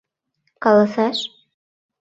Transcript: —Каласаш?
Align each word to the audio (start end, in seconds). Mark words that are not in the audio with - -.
—Каласаш? 0.63 1.17